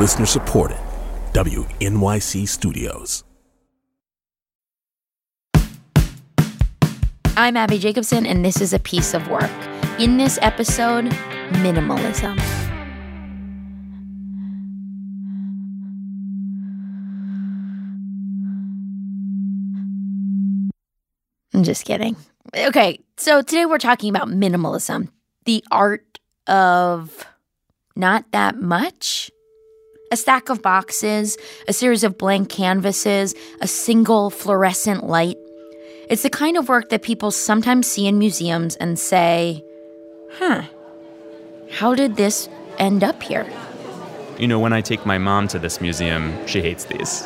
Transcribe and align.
Listener 0.00 0.24
supported. 0.24 0.78
WNYC 1.34 2.48
Studios. 2.48 3.22
I'm 7.36 7.54
Abbi 7.54 7.76
Jacobson, 7.76 8.24
and 8.24 8.42
this 8.42 8.62
is 8.62 8.72
a 8.72 8.78
piece 8.78 9.12
of 9.12 9.28
work. 9.28 9.50
In 9.98 10.16
this 10.16 10.38
episode, 10.40 11.04
minimalism. 11.52 12.40
I'm 21.52 21.62
just 21.62 21.84
kidding. 21.84 22.16
Okay, 22.56 23.00
so 23.18 23.42
today 23.42 23.66
we're 23.66 23.76
talking 23.76 24.08
about 24.08 24.28
minimalism, 24.28 25.08
the 25.44 25.62
art 25.70 26.18
of 26.46 27.26
not 27.94 28.32
that 28.32 28.56
much. 28.56 29.30
A 30.12 30.16
stack 30.16 30.48
of 30.48 30.60
boxes, 30.60 31.38
a 31.68 31.72
series 31.72 32.02
of 32.02 32.18
blank 32.18 32.48
canvases, 32.48 33.32
a 33.60 33.68
single 33.68 34.28
fluorescent 34.28 35.04
light. 35.04 35.38
It's 36.08 36.22
the 36.22 36.30
kind 36.30 36.56
of 36.56 36.68
work 36.68 36.88
that 36.88 37.02
people 37.02 37.30
sometimes 37.30 37.86
see 37.86 38.08
in 38.08 38.18
museums 38.18 38.74
and 38.74 38.98
say, 38.98 39.64
huh, 40.32 40.62
how 41.70 41.94
did 41.94 42.16
this 42.16 42.48
end 42.78 43.04
up 43.04 43.22
here? 43.22 43.48
You 44.36 44.48
know, 44.48 44.58
when 44.58 44.72
I 44.72 44.80
take 44.80 45.06
my 45.06 45.16
mom 45.16 45.46
to 45.46 45.60
this 45.60 45.80
museum, 45.80 46.44
she 46.48 46.60
hates 46.60 46.86
these. 46.86 47.24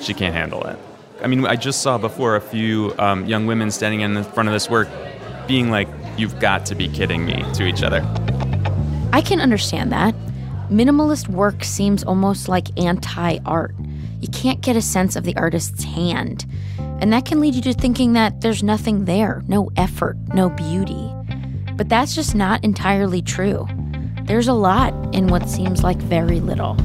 She 0.00 0.12
can't 0.12 0.34
handle 0.34 0.64
it. 0.66 0.76
I 1.22 1.28
mean, 1.28 1.46
I 1.46 1.54
just 1.54 1.82
saw 1.82 1.98
before 1.98 2.34
a 2.34 2.40
few 2.40 2.94
um, 2.98 3.26
young 3.26 3.46
women 3.46 3.70
standing 3.70 4.00
in 4.00 4.14
the 4.14 4.24
front 4.24 4.48
of 4.48 4.52
this 4.52 4.68
work 4.68 4.88
being 5.46 5.70
like, 5.70 5.86
You've 6.16 6.40
got 6.40 6.66
to 6.66 6.74
be 6.74 6.88
kidding 6.88 7.24
me 7.24 7.44
to 7.54 7.64
each 7.64 7.84
other. 7.84 8.02
I 9.12 9.20
can 9.20 9.40
understand 9.40 9.92
that. 9.92 10.16
Minimalist 10.70 11.28
work 11.28 11.64
seems 11.64 12.04
almost 12.04 12.46
like 12.46 12.78
anti 12.78 13.38
art. 13.46 13.74
You 14.20 14.28
can't 14.28 14.60
get 14.60 14.76
a 14.76 14.82
sense 14.82 15.16
of 15.16 15.24
the 15.24 15.36
artist's 15.36 15.84
hand. 15.84 16.44
And 17.00 17.12
that 17.12 17.24
can 17.24 17.40
lead 17.40 17.54
you 17.54 17.62
to 17.62 17.72
thinking 17.72 18.12
that 18.12 18.42
there's 18.42 18.62
nothing 18.62 19.06
there, 19.06 19.42
no 19.48 19.70
effort, 19.76 20.16
no 20.34 20.50
beauty. 20.50 21.14
But 21.76 21.88
that's 21.88 22.14
just 22.14 22.34
not 22.34 22.64
entirely 22.64 23.22
true. 23.22 23.66
There's 24.24 24.48
a 24.48 24.52
lot 24.52 24.92
in 25.14 25.28
what 25.28 25.48
seems 25.48 25.82
like 25.82 25.96
very 25.96 26.40
little. 26.40 26.76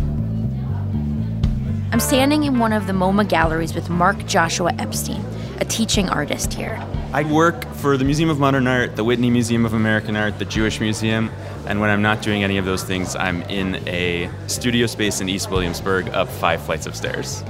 I'm 1.91 1.99
standing 1.99 2.43
in 2.43 2.59
one 2.59 2.71
of 2.71 2.87
the 2.87 2.93
MoMA 2.93 3.27
galleries 3.27 3.75
with 3.75 3.89
Mark 3.89 4.25
Joshua 4.25 4.71
Epstein, 4.79 5.21
a 5.63 5.65
teaching 5.65 6.09
artist 6.09 6.53
here. 6.53 6.77
I 7.13 7.23
work 7.23 7.63
for 7.75 7.95
the 7.95 8.03
Museum 8.03 8.29
of 8.29 8.37
Modern 8.37 8.67
Art, 8.67 8.97
the 8.97 9.03
Whitney 9.05 9.29
Museum 9.29 9.65
of 9.65 9.73
American 9.73 10.17
Art, 10.17 10.37
the 10.37 10.43
Jewish 10.43 10.81
Museum, 10.81 11.31
and 11.67 11.79
when 11.79 11.89
I'm 11.89 12.01
not 12.01 12.21
doing 12.21 12.43
any 12.43 12.57
of 12.57 12.65
those 12.65 12.83
things, 12.83 13.15
I'm 13.15 13.43
in 13.43 13.75
a 13.87 14.29
studio 14.47 14.87
space 14.87 15.21
in 15.21 15.29
East 15.29 15.49
Williamsburg 15.49 16.09
up 16.09 16.27
five 16.27 16.61
flights 16.61 16.85
of 16.85 16.97
stairs. 16.97 17.43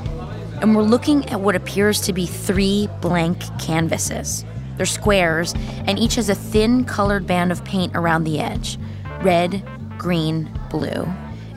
And 0.61 0.75
we're 0.75 0.83
looking 0.83 1.27
at 1.29 1.41
what 1.41 1.55
appears 1.55 2.01
to 2.01 2.13
be 2.13 2.27
three 2.27 2.87
blank 3.01 3.41
canvases. 3.59 4.45
They're 4.77 4.85
squares, 4.85 5.55
and 5.87 5.97
each 5.97 6.13
has 6.15 6.29
a 6.29 6.35
thin 6.35 6.85
colored 6.85 7.25
band 7.25 7.51
of 7.51 7.65
paint 7.65 7.95
around 7.95 8.25
the 8.25 8.39
edge 8.39 8.77
red, 9.23 9.65
green, 9.97 10.51
blue, 10.69 11.07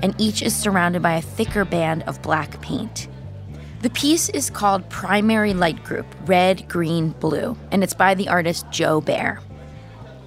and 0.03 0.15
each 0.17 0.41
is 0.41 0.57
surrounded 0.57 1.03
by 1.03 1.17
a 1.17 1.23
thicker 1.23 1.67
band 1.67 2.03
of 2.05 2.23
black 2.23 2.62
paint. 2.62 3.09
The 3.83 3.91
piece 3.91 4.29
is 4.31 4.49
called 4.49 4.89
Primary 4.89 5.53
Light 5.53 5.85
Group 5.85 6.07
Red, 6.25 6.69
Green, 6.69 7.11
Blue, 7.11 7.57
and 7.71 7.85
it's 7.85 7.95
by 7.95 8.15
the 8.15 8.29
artist 8.29 8.67
Jo 8.71 9.01
Baer. 9.01 9.41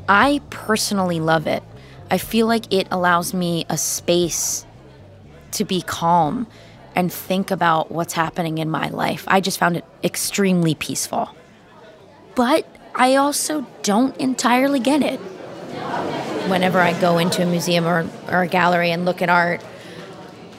I 0.08 0.42
personally 0.50 1.20
love 1.20 1.48
it. 1.48 1.64
I 2.12 2.20
feel 2.20 2.48
like 2.48 2.72
it 2.72 2.88
allows 2.92 3.34
me 3.34 3.66
a 3.70 3.78
space 3.78 4.66
to 5.52 5.66
be 5.66 5.82
calm 5.82 6.48
and 6.96 7.12
think 7.12 7.52
about 7.52 7.92
what's 7.92 8.14
happening 8.14 8.60
in 8.60 8.70
my 8.70 8.90
life. 8.90 9.24
I 9.28 9.42
just 9.42 9.58
found 9.58 9.78
it 9.78 9.86
extremely 10.04 10.76
peaceful. 10.76 11.30
But 12.36 12.66
I 12.96 13.16
also 13.16 13.66
don't 13.84 14.16
entirely 14.18 14.80
get 14.80 15.02
it. 15.02 15.20
Whenever 16.50 16.80
I 16.80 17.00
go 17.00 17.18
into 17.18 17.44
a 17.44 17.46
museum 17.46 17.86
or, 17.86 18.08
or 18.28 18.42
a 18.44 18.48
gallery 18.48 18.92
and 18.92 19.06
look 19.06 19.22
at 19.22 19.30
art, 19.30 19.62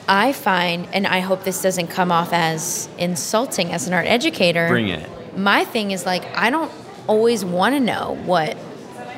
I 0.07 0.33
find, 0.33 0.87
and 0.93 1.07
I 1.07 1.19
hope 1.19 1.43
this 1.43 1.61
doesn't 1.61 1.87
come 1.87 2.11
off 2.11 2.33
as 2.33 2.89
insulting 2.97 3.71
as 3.71 3.87
an 3.87 3.93
art 3.93 4.07
educator. 4.07 4.67
Bring 4.67 4.89
it. 4.89 5.37
My 5.37 5.63
thing 5.63 5.91
is 5.91 6.05
like, 6.05 6.25
I 6.35 6.49
don't 6.49 6.71
always 7.07 7.45
want 7.45 7.75
to 7.75 7.79
know 7.79 8.17
what 8.25 8.57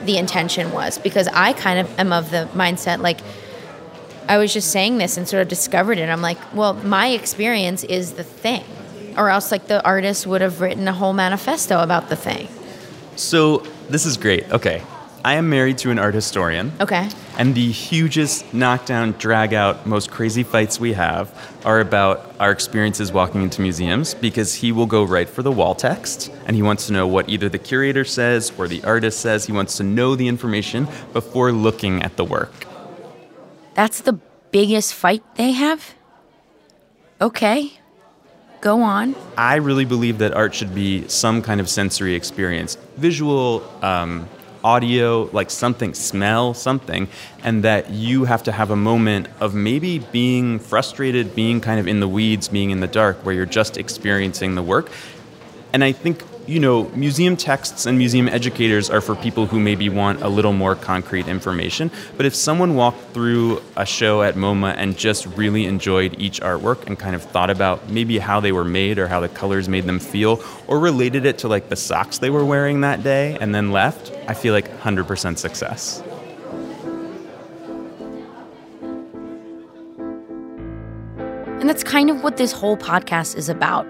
the 0.05 0.17
intention 0.17 0.71
was 0.71 0.97
because 0.97 1.27
I 1.27 1.53
kind 1.53 1.79
of 1.79 1.99
am 1.99 2.11
of 2.11 2.29
the 2.29 2.49
mindset 2.53 2.99
like, 2.99 3.19
I 4.27 4.37
was 4.37 4.53
just 4.53 4.71
saying 4.71 4.99
this 4.99 5.17
and 5.17 5.27
sort 5.27 5.41
of 5.41 5.47
discovered 5.47 5.97
it. 5.97 6.09
I'm 6.09 6.21
like, 6.21 6.37
well, 6.53 6.73
my 6.73 7.09
experience 7.09 7.83
is 7.83 8.13
the 8.13 8.23
thing. 8.23 8.63
Or 9.17 9.29
else, 9.29 9.51
like, 9.51 9.67
the 9.67 9.83
artist 9.83 10.25
would 10.25 10.41
have 10.41 10.59
written 10.61 10.87
a 10.87 10.93
whole 10.93 11.13
manifesto 11.13 11.83
about 11.83 12.09
the 12.09 12.15
thing. 12.15 12.47
So, 13.15 13.57
this 13.89 14.05
is 14.05 14.17
great. 14.17 14.49
Okay. 14.51 14.81
I 15.25 15.35
am 15.35 15.49
married 15.49 15.77
to 15.79 15.91
an 15.91 15.99
art 15.99 16.13
historian. 16.13 16.73
Okay. 16.81 17.09
And 17.37 17.55
the 17.55 17.71
hugest 17.71 18.53
knockdown, 18.53 19.13
drag 19.13 19.53
out, 19.53 19.87
most 19.87 20.11
crazy 20.11 20.43
fights 20.43 20.81
we 20.81 20.93
have 20.93 21.33
are 21.63 21.79
about 21.79 22.35
our 22.41 22.51
experiences 22.51 23.13
walking 23.13 23.41
into 23.41 23.61
museums 23.61 24.13
because 24.13 24.55
he 24.55 24.73
will 24.73 24.85
go 24.85 25.03
right 25.03 25.29
for 25.29 25.41
the 25.41 25.51
wall 25.51 25.75
text 25.75 26.29
and 26.45 26.57
he 26.57 26.61
wants 26.61 26.87
to 26.87 26.93
know 26.93 27.07
what 27.07 27.29
either 27.29 27.47
the 27.47 27.57
curator 27.57 28.03
says 28.03 28.51
or 28.57 28.67
the 28.67 28.83
artist 28.83 29.21
says. 29.21 29.45
He 29.45 29.53
wants 29.53 29.77
to 29.77 29.83
know 29.83 30.15
the 30.15 30.27
information 30.27 30.87
before 31.13 31.53
looking 31.53 32.03
at 32.03 32.17
the 32.17 32.25
work. 32.25 32.51
That's 33.75 34.01
the 34.01 34.19
biggest 34.51 34.93
fight 34.93 35.23
they 35.35 35.51
have? 35.51 35.95
Okay. 37.21 37.71
Go 38.61 38.81
on. 38.81 39.15
I 39.37 39.55
really 39.55 39.83
believe 39.83 40.19
that 40.19 40.33
art 40.33 40.53
should 40.53 40.75
be 40.75 41.07
some 41.07 41.41
kind 41.41 41.59
of 41.59 41.69
sensory 41.69 42.15
experience 42.15 42.77
visual, 42.97 43.63
um, 43.81 44.27
audio, 44.63 45.29
like 45.33 45.49
something, 45.49 45.93
smell, 45.93 46.53
something, 46.53 47.07
and 47.43 47.63
that 47.63 47.89
you 47.89 48.25
have 48.25 48.43
to 48.43 48.51
have 48.51 48.71
a 48.71 48.75
moment 48.75 49.27
of 49.39 49.53
maybe 49.53 49.99
being 49.99 50.59
frustrated, 50.59 51.35
being 51.35 51.59
kind 51.61 51.79
of 51.79 51.87
in 51.87 51.99
the 51.99 52.07
weeds, 52.07 52.47
being 52.47 52.71
in 52.71 52.79
the 52.79 52.87
dark, 52.87 53.17
where 53.25 53.35
you're 53.35 53.45
just 53.45 53.77
experiencing 53.77 54.55
the 54.55 54.63
work. 54.63 54.89
And 55.73 55.83
I 55.83 55.91
think, 55.91 56.23
you 56.45 56.59
know, 56.59 56.89
museum 56.89 57.37
texts 57.37 57.85
and 57.85 57.97
museum 57.97 58.27
educators 58.27 58.89
are 58.89 59.01
for 59.01 59.15
people 59.15 59.45
who 59.45 59.59
maybe 59.59 59.87
want 59.89 60.21
a 60.21 60.27
little 60.27 60.51
more 60.53 60.75
concrete 60.75 61.27
information. 61.27 61.89
But 62.17 62.25
if 62.25 62.35
someone 62.35 62.75
walked 62.75 63.13
through 63.13 63.61
a 63.77 63.85
show 63.85 64.23
at 64.23 64.35
MoMA 64.35 64.75
and 64.77 64.97
just 64.97 65.25
really 65.37 65.65
enjoyed 65.65 66.19
each 66.19 66.41
artwork 66.41 66.85
and 66.85 66.99
kind 66.99 67.15
of 67.15 67.23
thought 67.23 67.49
about 67.49 67.89
maybe 67.89 68.17
how 68.19 68.39
they 68.39 68.51
were 68.51 68.65
made 68.65 68.99
or 68.99 69.07
how 69.07 69.19
the 69.19 69.29
colors 69.29 69.69
made 69.69 69.85
them 69.85 69.99
feel, 69.99 70.43
or 70.67 70.79
related 70.79 71.25
it 71.25 71.37
to 71.39 71.47
like 71.47 71.69
the 71.69 71.75
socks 71.75 72.17
they 72.17 72.29
were 72.29 72.45
wearing 72.45 72.81
that 72.81 73.03
day 73.03 73.37
and 73.39 73.55
then 73.55 73.71
left, 73.71 74.11
I 74.27 74.33
feel 74.33 74.53
like 74.53 74.69
100% 74.79 75.37
success. 75.37 76.03
And 81.59 81.69
that's 81.69 81.85
kind 81.85 82.09
of 82.09 82.21
what 82.21 82.35
this 82.35 82.51
whole 82.51 82.75
podcast 82.75 83.37
is 83.37 83.47
about. 83.47 83.87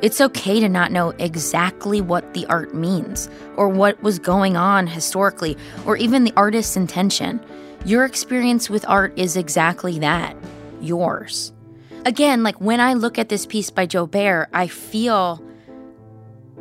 It's 0.00 0.20
okay 0.20 0.60
to 0.60 0.68
not 0.68 0.92
know 0.92 1.10
exactly 1.18 2.00
what 2.00 2.32
the 2.32 2.46
art 2.46 2.72
means, 2.72 3.28
or 3.56 3.68
what 3.68 4.00
was 4.00 4.20
going 4.20 4.56
on 4.56 4.86
historically, 4.86 5.56
or 5.86 5.96
even 5.96 6.22
the 6.22 6.32
artist's 6.36 6.76
intention. 6.76 7.40
Your 7.84 8.04
experience 8.04 8.70
with 8.70 8.84
art 8.88 9.12
is 9.18 9.36
exactly 9.36 9.98
that 9.98 10.36
yours. 10.80 11.52
Again, 12.06 12.44
like 12.44 12.60
when 12.60 12.80
I 12.80 12.94
look 12.94 13.18
at 13.18 13.28
this 13.28 13.44
piece 13.44 13.70
by 13.70 13.86
Jo 13.86 14.06
Baer, 14.06 14.48
I 14.52 14.68
feel 14.68 15.42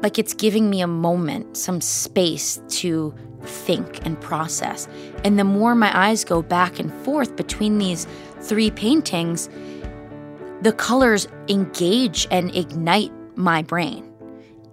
like 0.02 0.18
it's 0.18 0.34
giving 0.34 0.70
me 0.70 0.82
a 0.82 0.88
moment, 0.88 1.58
some 1.58 1.80
space 1.80 2.60
to 2.70 3.14
think 3.44 4.06
and 4.06 4.20
process. 4.20 4.88
And 5.24 5.38
the 5.38 5.44
more 5.44 5.76
my 5.76 5.96
eyes 5.96 6.24
go 6.24 6.42
back 6.42 6.80
and 6.80 6.92
forth 7.06 7.36
between 7.36 7.78
these 7.78 8.08
three 8.42 8.72
paintings, 8.72 9.48
the 10.62 10.74
colors 10.74 11.28
engage 11.48 12.28
and 12.32 12.56
ignite 12.56 13.12
my 13.38 13.62
brain. 13.62 14.04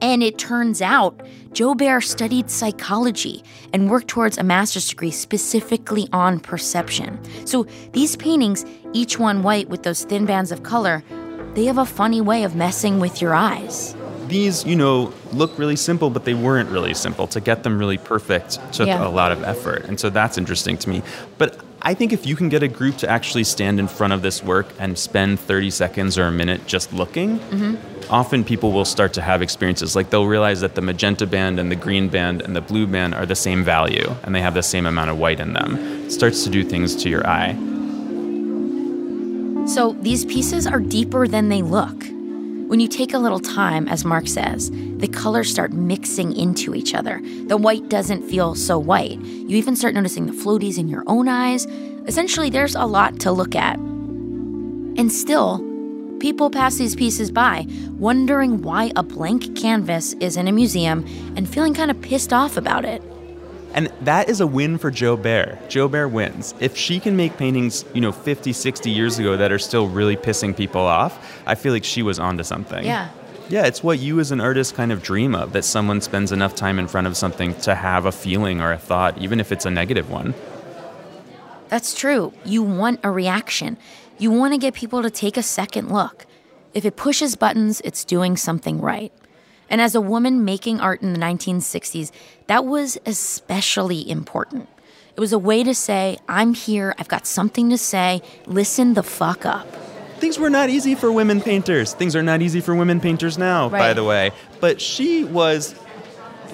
And 0.01 0.23
it 0.23 0.39
turns 0.39 0.83
out 0.83 1.23
Jo 1.53 1.75
Baer 1.75 2.01
studied 2.01 2.51
psychology 2.51 3.43
and 3.73 3.89
worked 3.89 4.09
towards 4.09 4.37
a 4.37 4.43
master's 4.43 4.89
degree 4.89 5.11
specifically 5.11 6.09
on 6.13 6.41
perception. 6.41 7.19
So 7.47 7.67
these 7.93 8.17
paintings, 8.17 8.67
each 8.93 9.19
one 9.19 9.43
white 9.43 9.69
with 9.69 9.83
those 9.83 10.05
thin 10.05 10.27
bands 10.27 10.53
of 10.53 10.63
color, 10.63 11.03
they 11.55 11.65
have 11.67 11.79
a 11.79 11.87
funny 11.87 12.21
way 12.21 12.43
of 12.43 12.55
messing 12.57 12.99
with 12.99 13.23
your 13.23 13.35
eyes. 13.35 13.95
These, 14.27 14.65
you 14.65 14.75
know, 14.75 15.13
look 15.33 15.57
really 15.59 15.77
simple, 15.77 16.11
but 16.11 16.25
they 16.25 16.35
weren't 16.35 16.71
really 16.71 16.95
simple. 16.95 17.27
To 17.29 17.41
get 17.41 17.63
them 17.63 17.79
really 17.79 17.99
perfect 17.99 18.59
took 18.73 18.89
Yeah. 18.89 19.07
a 19.07 19.09
lot 19.09 19.31
of 19.33 19.43
effort. 19.45 19.85
And 19.85 20.01
so 20.01 20.11
that's 20.11 20.37
interesting 20.37 20.77
to 20.79 20.89
me. 20.89 21.03
But 21.39 21.74
I 21.87 21.93
think 21.93 22.15
if 22.15 22.27
you 22.27 22.35
can 22.35 22.49
get 22.49 22.63
a 22.63 22.69
group 22.69 22.97
to 22.99 23.11
actually 23.11 23.45
stand 23.45 23.79
in 23.79 23.89
front 23.89 24.15
of 24.15 24.23
this 24.23 24.43
work 24.43 24.67
and 24.79 24.99
spend 24.99 25.39
30 25.39 25.69
seconds 25.69 26.17
or 26.17 26.25
a 26.25 26.33
minute 26.33 26.67
just 26.67 26.95
looking, 26.95 27.39
mm-hmm. 27.39 28.11
often 28.11 28.43
people 28.43 28.73
will 28.73 28.87
start 28.87 29.13
to 29.13 29.21
have 29.21 29.43
experiences. 29.43 29.95
Like 29.95 30.09
they'll 30.09 30.27
realize 30.27 30.63
that 30.63 30.77
the 30.77 30.81
magenta 30.81 31.27
band 31.27 31.61
and 31.61 31.71
the 31.71 31.77
green 31.77 32.09
band 32.09 32.41
and 32.41 32.57
the 32.57 32.63
blue 32.63 32.87
band 32.87 33.15
are 33.15 33.27
the 33.27 33.37
same 33.37 33.63
value 33.63 34.11
and 34.23 34.35
they 34.35 34.41
have 34.41 34.55
the 34.55 34.63
same 34.63 34.87
amount 34.87 35.11
of 35.11 35.19
white 35.19 35.41
in 35.41 35.53
them. 35.53 35.77
It 36.07 36.11
starts 36.11 36.43
to 36.45 36.51
do 36.51 36.65
things 36.65 36.97
to 37.03 37.11
your 37.11 37.27
eye. 37.27 37.53
So 39.67 39.93
these 40.01 40.25
pieces 40.25 40.67
are 40.67 40.81
deeper 40.81 41.29
than 41.29 41.51
they 41.51 41.61
look. 41.61 42.14
When 42.67 42.81
you 42.81 42.89
take 42.89 43.13
a 43.13 43.19
little 43.19 43.41
time, 43.41 43.89
as 43.89 44.07
Mark 44.07 44.27
says, 44.27 44.71
the 44.73 45.07
colors 45.07 45.51
start 45.51 45.75
mixing 45.75 46.35
into 46.35 46.75
each 46.75 46.95
other. 46.95 47.21
The 47.47 47.59
white 47.59 47.91
doesn't 47.91 48.23
feel 48.23 48.55
so 48.55 48.79
white. 48.79 49.21
You 49.21 49.57
even 49.59 49.77
start 49.77 49.95
noticing 49.95 50.25
the 50.25 50.33
floaties 50.33 50.79
in 50.79 50.89
your 50.89 51.05
own 51.07 51.29
eyes. 51.29 51.67
Essentially, 52.07 52.49
there's 52.49 52.75
a 52.75 52.87
lot 52.87 53.21
to 53.21 53.33
look 53.33 53.55
at. 53.55 53.77
And 53.77 55.13
still, 55.13 55.59
people 56.21 56.49
pass 56.49 56.77
these 56.77 56.97
pieces 56.97 57.31
by, 57.31 57.67
wondering 57.99 58.63
why 58.63 58.93
a 58.97 59.03
blank 59.03 59.55
canvas 59.55 60.15
is 60.15 60.39
in 60.39 60.49
a 60.49 60.53
museum 60.53 61.05
and 61.37 61.47
feeling 61.47 61.75
kind 61.75 61.91
of 61.91 62.01
pissed 62.01 62.33
off 62.33 62.57
about 62.57 62.87
it. 62.87 63.03
And 63.75 63.93
that 64.03 64.29
is 64.29 64.41
a 64.41 64.47
win 64.47 64.79
for 64.79 64.91
Jo 64.91 65.17
Baer. 65.17 65.59
Jo 65.69 65.89
Baer 65.89 66.07
wins. 66.09 66.55
If 66.61 66.77
she 66.77 67.01
can 67.01 67.17
make 67.17 67.37
paintings, 67.37 67.85
you 67.93 68.01
know, 68.01 68.13
50, 68.13 68.53
60 68.53 68.91
years 68.91 69.19
ago 69.19 69.37
that 69.37 69.51
are 69.51 69.59
still 69.59 69.89
really 69.89 70.17
pissing 70.17 70.57
people 70.57 70.81
off, 70.81 71.43
I 71.45 71.57
feel 71.57 71.73
like 71.73 71.85
she 71.85 72.03
was 72.03 72.21
onto 72.21 72.45
something. 72.45 72.85
Yeah. 72.85 73.11
Yeah, 73.49 73.67
it's 73.67 73.83
what 73.83 73.99
you 73.99 74.21
as 74.21 74.31
an 74.31 74.41
artist 74.41 74.75
kind 74.75 74.91
of 74.91 75.03
dream 75.03 75.35
of 75.35 75.53
that 75.53 75.65
someone 75.65 76.01
spends 76.01 76.33
enough 76.33 76.55
time 76.55 76.79
in 76.79 76.89
front 76.89 77.07
of 77.07 77.17
something 77.17 77.55
to 77.57 77.75
have 77.75 78.07
a 78.07 78.13
feeling 78.13 78.63
or 78.63 78.73
a 78.73 78.79
thought, 78.79 79.19
even 79.19 79.39
if 79.39 79.53
it's 79.53 79.67
a 79.67 79.71
negative 79.71 80.09
one. 80.11 80.35
That's 81.69 81.95
true. 81.95 82.33
You 82.45 82.63
want 82.63 83.01
a 83.03 83.11
reaction. 83.11 83.77
You 84.19 84.31
want 84.31 84.55
to 84.55 84.59
get 84.59 84.75
people 84.75 85.03
to 85.03 85.11
take 85.11 85.37
a 85.37 85.43
second 85.43 85.91
look. 85.91 86.27
If 86.73 86.85
it 86.85 86.97
pushes 86.97 87.37
buttons, 87.37 87.81
it's 87.83 88.05
doing 88.05 88.37
something 88.37 88.81
right. 88.81 89.13
And 89.69 89.81
as 89.81 89.95
a 89.95 90.01
woman 90.01 90.45
making 90.45 90.81
art 90.81 91.03
in 91.03 91.13
the 91.13 91.19
1960s, 91.19 92.11
that 92.47 92.65
was 92.65 92.99
especially 93.07 94.09
important. 94.09 94.69
It 95.17 95.21
was 95.21 95.33
a 95.33 95.39
way 95.39 95.63
to 95.63 95.75
say, 95.75 96.19
I'm 96.29 96.55
here, 96.55 96.95
I've 96.99 97.09
got 97.09 97.27
something 97.27 97.71
to 97.71 97.79
say, 97.79 98.21
listen 98.47 98.95
the 98.95 99.03
fuck 99.03 99.47
up. 99.47 99.67
Things 100.19 100.39
were 100.39 100.51
not 100.51 100.71
easy 100.71 100.95
for 100.95 101.13
women 101.13 101.41
painters. 101.41 101.93
Things 101.93 102.17
are 102.17 102.23
not 102.23 102.43
easy 102.43 102.61
for 102.61 102.75
women 102.75 103.01
painters 103.01 103.37
now, 103.37 103.69
by 103.69 103.93
the 103.93 104.05
way. 104.05 104.33
But 104.61 104.81
she 104.81 105.25
was 105.25 105.75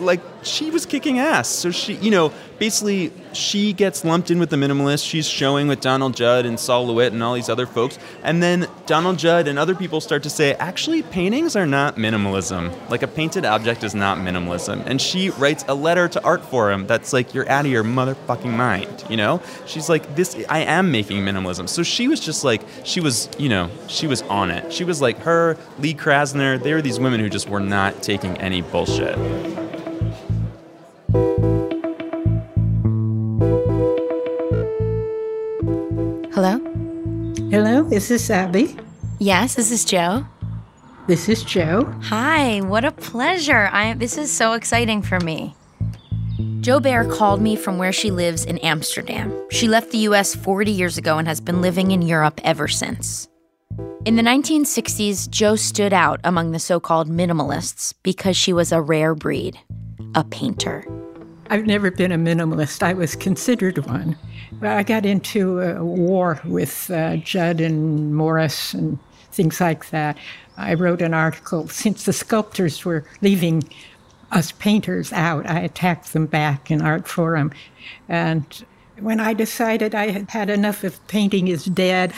like 0.00 0.20
she 0.42 0.70
was 0.70 0.86
kicking 0.86 1.18
ass. 1.18 1.48
So 1.48 1.70
she, 1.70 1.94
you 1.94 2.10
know, 2.10 2.32
basically 2.58 3.12
she 3.32 3.72
gets 3.72 4.04
lumped 4.04 4.30
in 4.30 4.38
with 4.38 4.50
the 4.50 4.56
minimalists. 4.56 5.06
She's 5.06 5.28
showing 5.28 5.68
with 5.68 5.80
Donald 5.80 6.14
Judd 6.14 6.46
and 6.46 6.58
Sol 6.58 6.86
LeWitt 6.86 7.12
and 7.12 7.22
all 7.22 7.34
these 7.34 7.48
other 7.48 7.66
folks. 7.66 7.98
And 8.22 8.42
then 8.42 8.68
Donald 8.86 9.18
Judd 9.18 9.48
and 9.48 9.58
other 9.58 9.74
people 9.74 10.00
start 10.00 10.22
to 10.24 10.30
say, 10.30 10.54
actually, 10.54 11.02
paintings 11.02 11.56
are 11.56 11.66
not 11.66 11.96
minimalism. 11.96 12.72
Like 12.90 13.02
a 13.02 13.08
painted 13.08 13.44
object 13.44 13.84
is 13.84 13.94
not 13.94 14.18
minimalism. 14.18 14.84
And 14.86 15.00
she 15.00 15.30
writes 15.30 15.64
a 15.68 15.74
letter 15.74 16.08
to 16.08 16.20
Artforum 16.20 16.86
that's 16.86 17.12
like, 17.12 17.34
you're 17.34 17.48
out 17.48 17.66
of 17.66 17.70
your 17.70 17.84
motherfucking 17.84 18.56
mind. 18.56 19.04
You 19.08 19.16
know? 19.16 19.42
She's 19.66 19.88
like, 19.88 20.16
this, 20.16 20.42
I 20.48 20.60
am 20.60 20.90
making 20.90 21.18
minimalism. 21.18 21.68
So 21.68 21.82
she 21.82 22.08
was 22.08 22.20
just 22.20 22.44
like, 22.44 22.62
she 22.84 23.00
was, 23.00 23.28
you 23.38 23.48
know, 23.48 23.70
she 23.86 24.06
was 24.06 24.22
on 24.22 24.50
it. 24.50 24.72
She 24.72 24.84
was 24.84 25.00
like 25.00 25.18
her, 25.20 25.56
Lee 25.78 25.94
Krasner. 25.94 26.62
They 26.62 26.74
were 26.74 26.82
these 26.82 27.00
women 27.00 27.20
who 27.20 27.28
just 27.28 27.48
were 27.48 27.60
not 27.60 28.02
taking 28.02 28.36
any 28.38 28.62
bullshit. 28.62 29.16
Hello? 36.32 36.58
Hello, 37.50 37.84
is 37.86 37.90
this 37.90 38.10
is 38.10 38.30
Abbi. 38.30 38.66
Yes, 39.18 39.56
this 39.56 39.70
is 39.70 39.84
Jo. 39.84 40.24
This 41.06 41.28
is 41.28 41.42
Jo. 41.42 41.84
Hi, 42.02 42.60
what 42.60 42.84
a 42.84 42.92
pleasure. 42.92 43.68
I 43.72 43.94
this 43.94 44.16
is 44.16 44.30
so 44.30 44.52
exciting 44.52 45.02
for 45.02 45.18
me. 45.20 45.56
Jo 46.60 46.78
Baer 46.78 47.04
called 47.04 47.42
me 47.42 47.56
from 47.56 47.78
where 47.78 47.92
she 47.92 48.10
lives 48.10 48.44
in 48.44 48.58
Amsterdam. 48.58 49.34
She 49.50 49.66
left 49.66 49.90
the 49.90 49.98
US 50.10 50.34
40 50.34 50.70
years 50.70 50.96
ago 50.96 51.18
and 51.18 51.26
has 51.26 51.40
been 51.40 51.60
living 51.60 51.90
in 51.90 52.02
Europe 52.02 52.40
ever 52.44 52.68
since. 52.68 53.28
In 54.04 54.16
the 54.16 54.22
1960s, 54.22 55.28
Jo 55.28 55.56
stood 55.56 55.92
out 55.92 56.20
among 56.22 56.52
the 56.52 56.58
so 56.58 56.78
called 56.78 57.10
minimalists 57.10 57.94
because 58.02 58.36
she 58.36 58.52
was 58.52 58.72
a 58.72 58.80
rare 58.80 59.14
breed 59.14 59.58
a 60.14 60.24
painter. 60.24 60.84
I've 61.50 61.66
never 61.66 61.90
been 61.90 62.12
a 62.12 62.16
minimalist. 62.16 62.80
I 62.80 62.92
was 62.92 63.16
considered 63.16 63.84
one. 63.84 64.16
But 64.52 64.70
I 64.70 64.84
got 64.84 65.04
into 65.04 65.60
a 65.60 65.84
war 65.84 66.40
with 66.44 66.88
uh, 66.90 67.16
Judd 67.16 67.60
and 67.60 68.14
Morris 68.14 68.72
and 68.72 69.00
things 69.32 69.60
like 69.60 69.90
that. 69.90 70.16
I 70.56 70.74
wrote 70.74 71.02
an 71.02 71.12
article. 71.12 71.66
Since 71.66 72.04
the 72.04 72.12
sculptors 72.12 72.84
were 72.84 73.04
leaving 73.20 73.64
us 74.30 74.52
painters 74.52 75.12
out, 75.12 75.50
I 75.50 75.58
attacked 75.58 76.12
them 76.12 76.26
back 76.26 76.70
in 76.70 76.80
Artforum. 76.80 77.52
And 78.08 78.64
when 79.02 79.20
I 79.20 79.34
decided 79.34 79.94
I 79.94 80.10
had 80.10 80.30
had 80.30 80.50
enough 80.50 80.84
of 80.84 81.06
painting 81.08 81.48
is 81.48 81.64
dead 81.64 82.12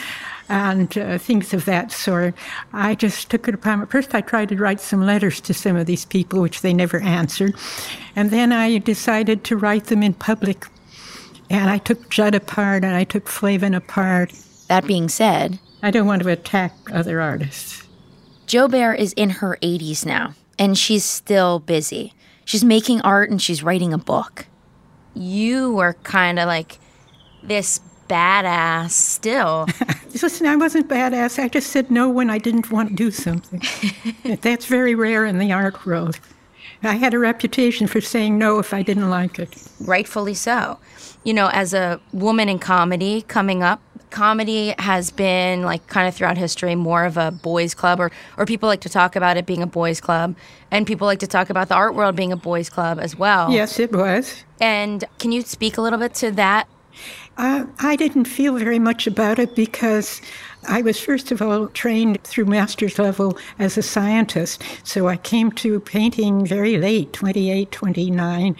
and 0.49 0.97
uh, 0.97 1.17
things 1.17 1.53
of 1.53 1.65
that 1.65 1.91
sort, 1.91 2.35
I 2.73 2.95
just 2.95 3.29
took 3.29 3.47
it 3.47 3.55
upon. 3.55 3.85
First, 3.87 4.13
I 4.13 4.21
tried 4.21 4.49
to 4.49 4.57
write 4.57 4.81
some 4.81 5.05
letters 5.05 5.39
to 5.41 5.53
some 5.53 5.75
of 5.75 5.85
these 5.85 6.05
people, 6.05 6.41
which 6.41 6.61
they 6.61 6.73
never 6.73 6.99
answered. 6.99 7.55
And 8.15 8.29
then 8.29 8.51
I 8.51 8.77
decided 8.77 9.43
to 9.45 9.57
write 9.57 9.85
them 9.85 10.03
in 10.03 10.13
public. 10.13 10.65
And 11.49 11.69
I 11.69 11.77
took 11.77 12.09
Judd 12.09 12.35
apart 12.35 12.83
and 12.83 12.95
I 12.95 13.03
took 13.03 13.27
Flavin 13.27 13.73
apart. 13.73 14.33
That 14.67 14.85
being 14.85 15.09
said, 15.09 15.59
I 15.81 15.91
don't 15.91 16.07
want 16.07 16.23
to 16.23 16.29
attack 16.29 16.73
other 16.91 17.21
artists. 17.21 17.83
Jo 18.45 18.67
Baer 18.67 18.93
is 18.93 19.13
in 19.13 19.29
her 19.29 19.57
80s 19.61 20.05
now, 20.05 20.33
and 20.59 20.77
she's 20.77 21.03
still 21.03 21.59
busy. 21.59 22.13
She's 22.45 22.63
making 22.63 23.01
art 23.01 23.29
and 23.29 23.41
she's 23.41 23.63
writing 23.63 23.93
a 23.93 23.97
book. 23.97 24.47
You 25.15 25.73
were 25.73 25.93
kind 26.03 26.39
of 26.39 26.47
like 26.47 26.79
this 27.43 27.79
badass 28.09 28.91
still. 28.91 29.67
Listen, 30.21 30.47
I 30.47 30.55
wasn't 30.55 30.89
badass. 30.89 31.41
I 31.41 31.47
just 31.47 31.71
said 31.71 31.89
no 31.89 32.09
when 32.09 32.29
I 32.29 32.37
didn't 32.37 32.71
want 32.71 32.89
to 32.89 32.95
do 32.95 33.11
something. 33.11 33.61
That's 34.41 34.65
very 34.65 34.95
rare 34.95 35.25
in 35.25 35.39
the 35.39 35.51
art 35.51 35.85
world. 35.85 36.19
I 36.83 36.95
had 36.95 37.13
a 37.13 37.19
reputation 37.19 37.87
for 37.87 38.01
saying 38.01 38.37
no 38.37 38.59
if 38.59 38.73
I 38.73 38.81
didn't 38.81 39.09
like 39.09 39.39
it. 39.39 39.55
rightfully 39.81 40.33
so. 40.33 40.79
You 41.23 41.33
know, 41.33 41.49
as 41.53 41.73
a 41.73 42.01
woman 42.11 42.49
in 42.49 42.59
comedy 42.59 43.21
coming 43.21 43.63
up, 43.63 43.81
comedy 44.13 44.75
has 44.77 45.11
been 45.11 45.63
like 45.63 45.85
kind 45.87 46.07
of 46.07 46.15
throughout 46.15 46.37
history 46.37 46.75
more 46.75 47.03
of 47.03 47.17
a 47.17 47.31
boys 47.31 47.73
club 47.73 47.99
or 47.99 48.11
or 48.37 48.45
people 48.45 48.69
like 48.69 48.81
to 48.81 48.89
talk 48.89 49.15
about 49.15 49.35
it 49.37 49.45
being 49.45 49.63
a 49.63 49.67
boys 49.67 49.99
club 49.99 50.35
and 50.71 50.85
people 50.85 51.07
like 51.07 51.19
to 51.19 51.27
talk 51.27 51.49
about 51.49 51.67
the 51.67 51.75
art 51.75 51.95
world 51.95 52.15
being 52.15 52.31
a 52.31 52.37
boys 52.37 52.69
club 52.69 52.99
as 52.99 53.17
well. 53.17 53.51
Yes, 53.51 53.79
it 53.79 53.91
was. 53.91 54.43
And 54.61 55.03
can 55.17 55.31
you 55.31 55.41
speak 55.41 55.77
a 55.77 55.81
little 55.81 55.99
bit 55.99 56.13
to 56.15 56.31
that? 56.31 56.67
Uh, 57.37 57.65
I 57.79 57.95
didn't 57.95 58.25
feel 58.25 58.55
very 58.57 58.77
much 58.77 59.07
about 59.07 59.39
it 59.39 59.55
because 59.55 60.21
I 60.67 60.83
was, 60.83 60.99
first 60.99 61.31
of 61.31 61.41
all, 61.41 61.67
trained 61.69 62.23
through 62.23 62.45
master's 62.45 62.99
level 62.99 63.37
as 63.57 63.75
a 63.77 63.81
scientist. 63.81 64.61
So 64.83 65.07
I 65.07 65.17
came 65.17 65.51
to 65.53 65.79
painting 65.79 66.45
very 66.45 66.77
late, 66.77 67.11
28, 67.13 67.71
29, 67.71 68.55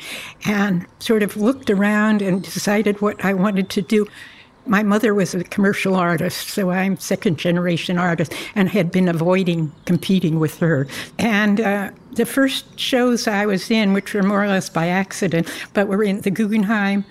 and 0.45 0.87
sort 0.97 1.21
of 1.21 1.37
looked 1.37 1.69
around 1.69 2.23
and 2.23 2.41
decided 2.41 3.01
what 3.01 3.23
I 3.23 3.33
wanted 3.33 3.69
to 3.69 3.81
do. 3.83 4.07
My 4.65 4.81
mother 4.81 5.13
was 5.13 5.35
a 5.35 5.43
commercial 5.43 5.95
artist, 5.95 6.47
so 6.49 6.71
I'm 6.71 6.97
second 6.97 7.37
generation 7.37 7.97
artist 7.97 8.33
and 8.55 8.69
had 8.69 8.91
been 8.91 9.09
avoiding 9.09 9.71
competing 9.85 10.39
with 10.39 10.57
her. 10.59 10.87
And 11.19 11.59
uh, 11.59 11.91
the 12.13 12.25
first 12.25 12.79
shows 12.79 13.27
I 13.27 13.45
was 13.45 13.69
in, 13.69 13.93
which 13.93 14.13
were 14.13 14.23
more 14.23 14.43
or 14.43 14.47
less 14.47 14.69
by 14.69 14.87
accident, 14.87 15.51
but 15.73 15.87
were 15.87 16.03
in 16.03 16.21
the 16.21 16.31
Guggenheim, 16.31 17.03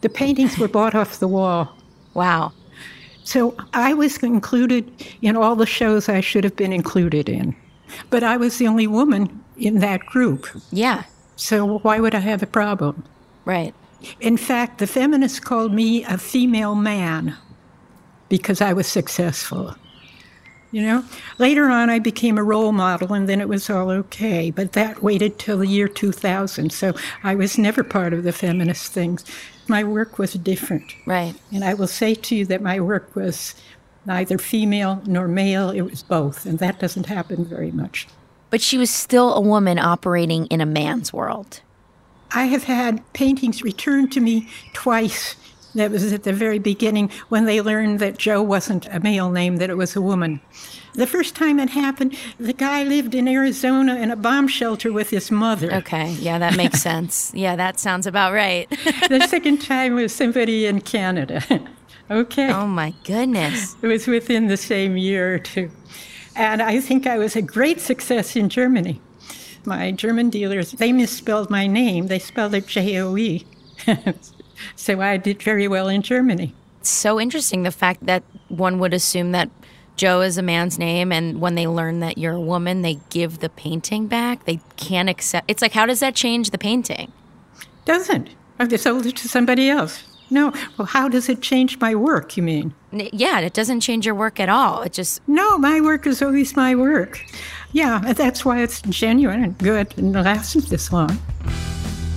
the 0.00 0.08
paintings 0.08 0.58
were 0.58 0.68
bought 0.68 0.94
off 0.94 1.20
the 1.20 1.28
wall. 1.28 1.76
Wow. 2.14 2.52
So 3.24 3.56
I 3.74 3.92
was 3.94 4.18
included 4.18 4.90
in 5.22 5.36
all 5.36 5.56
the 5.56 5.66
shows 5.66 6.08
I 6.08 6.20
should 6.20 6.44
have 6.44 6.56
been 6.56 6.72
included 6.72 7.28
in. 7.28 7.56
But 8.10 8.22
I 8.22 8.36
was 8.36 8.58
the 8.58 8.66
only 8.66 8.86
woman 8.86 9.42
in 9.56 9.78
that 9.80 10.06
group. 10.06 10.46
Yeah. 10.70 11.04
So 11.36 11.78
why 11.78 12.00
would 12.00 12.14
I 12.14 12.20
have 12.20 12.42
a 12.42 12.46
problem? 12.46 13.04
Right. 13.44 13.74
In 14.20 14.36
fact, 14.36 14.78
the 14.78 14.86
feminists 14.86 15.40
called 15.40 15.72
me 15.72 16.04
a 16.04 16.18
female 16.18 16.74
man 16.74 17.36
because 18.28 18.60
I 18.60 18.72
was 18.72 18.86
successful. 18.86 19.74
You 20.72 20.82
know, 20.82 21.04
later 21.38 21.70
on 21.70 21.88
I 21.90 22.00
became 22.00 22.36
a 22.36 22.42
role 22.42 22.72
model 22.72 23.14
and 23.14 23.28
then 23.28 23.40
it 23.40 23.48
was 23.48 23.70
all 23.70 23.90
okay, 23.90 24.50
but 24.50 24.72
that 24.72 25.02
waited 25.02 25.38
till 25.38 25.58
the 25.58 25.66
year 25.66 25.88
2000. 25.88 26.70
So 26.70 26.92
I 27.22 27.34
was 27.34 27.56
never 27.56 27.82
part 27.84 28.12
of 28.12 28.24
the 28.24 28.32
feminist 28.32 28.92
things. 28.92 29.24
My 29.68 29.84
work 29.84 30.18
was 30.18 30.34
different. 30.34 30.94
Right. 31.06 31.34
And 31.52 31.64
I 31.64 31.74
will 31.74 31.86
say 31.86 32.14
to 32.14 32.36
you 32.36 32.44
that 32.46 32.62
my 32.62 32.80
work 32.80 33.14
was 33.16 33.54
neither 34.04 34.38
female 34.38 35.02
nor 35.06 35.28
male, 35.28 35.70
it 35.70 35.82
was 35.82 36.02
both, 36.02 36.46
and 36.46 36.58
that 36.58 36.78
doesn't 36.78 37.06
happen 37.06 37.44
very 37.44 37.72
much. 37.72 38.06
But 38.50 38.60
she 38.60 38.78
was 38.78 38.90
still 38.90 39.34
a 39.34 39.40
woman 39.40 39.78
operating 39.78 40.46
in 40.46 40.60
a 40.60 40.66
man's 40.66 41.12
world. 41.12 41.60
I 42.32 42.44
have 42.46 42.64
had 42.64 43.02
paintings 43.12 43.62
returned 43.62 44.12
to 44.12 44.20
me 44.20 44.48
twice. 44.72 45.36
That 45.74 45.90
was 45.90 46.10
at 46.10 46.22
the 46.22 46.32
very 46.32 46.58
beginning 46.58 47.10
when 47.28 47.44
they 47.44 47.60
learned 47.60 48.00
that 48.00 48.16
Joe 48.16 48.42
wasn't 48.42 48.86
a 48.86 48.98
male 48.98 49.30
name, 49.30 49.58
that 49.58 49.68
it 49.68 49.76
was 49.76 49.94
a 49.94 50.00
woman. 50.00 50.40
The 50.94 51.06
first 51.06 51.36
time 51.36 51.58
it 51.58 51.68
happened, 51.68 52.16
the 52.40 52.54
guy 52.54 52.82
lived 52.82 53.14
in 53.14 53.28
Arizona 53.28 53.96
in 53.96 54.10
a 54.10 54.16
bomb 54.16 54.48
shelter 54.48 54.90
with 54.90 55.10
his 55.10 55.30
mother. 55.30 55.70
Okay. 55.74 56.12
Yeah, 56.12 56.38
that 56.38 56.56
makes 56.56 56.80
sense. 56.90 57.30
Yeah, 57.34 57.56
that 57.56 57.78
sounds 57.78 58.06
about 58.06 58.32
right. 58.32 58.66
the 59.10 59.26
second 59.28 59.58
time 59.58 59.94
was 59.94 60.14
somebody 60.14 60.64
in 60.64 60.80
Canada. 60.80 61.42
Okay. 62.10 62.50
Oh 62.50 62.66
my 62.66 62.94
goodness. 63.04 63.76
It 63.82 63.88
was 63.88 64.06
within 64.06 64.46
the 64.46 64.56
same 64.56 64.96
year 64.96 65.34
or 65.34 65.38
two. 65.38 65.70
And 66.34 66.62
I 66.62 66.80
think 66.80 67.06
I 67.06 67.18
was 67.18 67.36
a 67.36 67.42
great 67.42 67.80
success 67.80 68.34
in 68.34 68.48
Germany. 68.48 69.00
My 69.66 69.90
German 69.90 70.30
dealers, 70.30 70.72
they 70.72 70.92
misspelled 70.92 71.50
my 71.50 71.66
name. 71.66 72.06
They 72.06 72.20
spelled 72.20 72.54
it 72.54 72.66
J 72.66 73.00
O 73.00 73.16
E. 73.16 73.44
so 74.76 75.00
I 75.00 75.16
did 75.16 75.42
very 75.42 75.66
well 75.68 75.88
in 75.88 76.02
Germany. 76.02 76.54
It's 76.80 76.90
so 76.90 77.20
interesting 77.20 77.64
the 77.64 77.72
fact 77.72 78.06
that 78.06 78.22
one 78.48 78.78
would 78.78 78.94
assume 78.94 79.32
that 79.32 79.50
Joe 79.96 80.20
is 80.20 80.38
a 80.38 80.42
man's 80.42 80.78
name, 80.78 81.10
and 81.10 81.40
when 81.40 81.54
they 81.54 81.66
learn 81.66 82.00
that 82.00 82.18
you're 82.18 82.34
a 82.34 82.40
woman, 82.40 82.82
they 82.82 83.00
give 83.08 83.38
the 83.38 83.48
painting 83.48 84.06
back. 84.06 84.44
They 84.44 84.60
can't 84.76 85.08
accept. 85.08 85.50
It's 85.50 85.62
like, 85.62 85.72
how 85.72 85.86
does 85.86 86.00
that 86.00 86.14
change 86.14 86.50
the 86.50 86.58
painting? 86.58 87.10
Doesn't. 87.86 88.30
I've 88.58 88.78
sold 88.80 89.06
it 89.06 89.16
to 89.16 89.28
somebody 89.28 89.68
else. 89.70 90.04
No. 90.30 90.52
Well, 90.76 90.86
how 90.86 91.08
does 91.08 91.28
it 91.28 91.40
change 91.40 91.78
my 91.78 91.94
work, 91.94 92.36
you 92.36 92.42
mean? 92.42 92.74
Yeah, 92.92 93.40
it 93.40 93.52
doesn't 93.52 93.80
change 93.80 94.06
your 94.06 94.14
work 94.14 94.40
at 94.40 94.48
all. 94.48 94.82
It 94.82 94.92
just 94.92 95.20
No, 95.28 95.58
my 95.58 95.80
work 95.80 96.06
is 96.06 96.20
always 96.22 96.56
my 96.56 96.74
work. 96.74 97.24
Yeah, 97.72 98.00
that's 98.14 98.44
why 98.44 98.62
it's 98.62 98.80
genuine 98.82 99.42
and 99.42 99.58
good 99.58 99.96
and 99.96 100.12
lasts 100.12 100.54
this 100.68 100.92
long. 100.92 101.18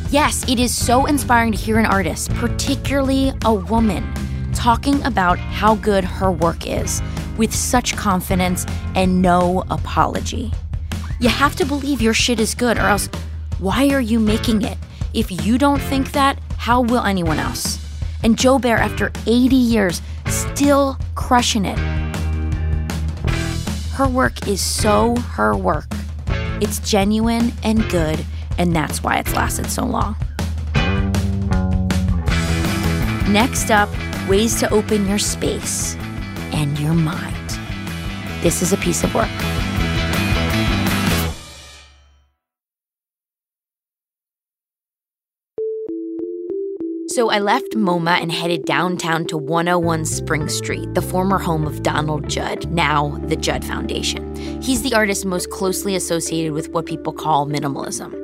Yes, 0.10 0.44
it 0.50 0.60
is 0.60 0.76
so 0.76 1.06
inspiring 1.06 1.52
to 1.52 1.58
hear 1.58 1.78
an 1.78 1.86
artist, 1.86 2.34
particularly 2.36 3.32
a 3.46 3.54
woman, 3.54 4.12
talking 4.54 5.04
about 5.04 5.38
how 5.38 5.76
good 5.76 6.04
her 6.04 6.32
work 6.32 6.66
is 6.66 7.02
with 7.38 7.54
such 7.54 7.96
confidence 7.96 8.66
and 8.96 9.22
no 9.22 9.64
apology. 9.70 10.52
You 11.20 11.30
have 11.30 11.56
to 11.58 11.66
believe 11.66 12.02
your 12.02 12.14
shit 12.14 12.40
is 12.40 12.56
good, 12.56 12.78
or 12.78 12.88
else 12.88 13.08
why 13.60 13.90
are 13.90 14.02
you 14.02 14.20
making 14.20 14.64
it? 14.64 14.78
If 15.14 15.46
you 15.46 15.58
don't 15.58 15.82
think 15.82 16.12
that, 16.14 16.40
how 16.58 16.82
will 16.82 17.04
anyone 17.04 17.38
else? 17.40 17.78
And 18.24 18.38
Jo 18.38 18.60
Baer, 18.60 18.78
after 18.78 19.12
80 19.26 19.56
years, 19.56 20.02
still 20.28 20.98
crushing 21.16 21.66
it. 21.66 21.78
Her 23.94 24.08
work 24.08 24.48
is 24.48 24.62
so 24.62 25.16
her 25.18 25.56
work. 25.56 25.88
It's 26.62 26.80
genuine 26.80 27.54
and 27.64 27.90
good, 27.90 28.26
and 28.58 28.76
that's 28.76 29.04
why 29.04 29.18
it's 29.18 29.34
lasted 29.34 29.70
so 29.70 29.86
long. 29.86 30.16
Next 33.30 33.72
up, 33.72 33.90
ways 34.28 34.60
to 34.60 34.70
open 34.74 35.08
your 35.08 35.20
space 35.20 35.96
and 36.52 36.78
your 36.80 36.94
mind. 36.94 37.36
This 38.42 38.62
is 38.62 38.74
a 38.74 38.78
piece 38.78 39.04
of 39.04 39.14
work. 39.14 39.30
So 47.20 47.30
I 47.30 47.40
left 47.40 47.74
MoMA 47.74 48.22
and 48.22 48.32
headed 48.32 48.64
downtown 48.64 49.26
to 49.26 49.38
101 49.38 50.06
Spring 50.06 50.48
Street, 50.48 50.94
the 50.94 51.02
former 51.02 51.38
home 51.38 51.68
of 51.68 51.84
Donald 51.84 52.30
Judd, 52.30 52.72
now 52.72 53.18
the 53.26 53.36
Judd 53.36 53.66
Foundation. 53.66 54.34
He's 54.62 54.84
the 54.84 54.94
artist 54.94 55.26
most 55.26 55.50
closely 55.50 55.98
associated 55.98 56.54
with 56.54 56.70
what 56.70 56.86
people 56.86 57.12
call 57.12 57.46
minimalism. 57.46 58.16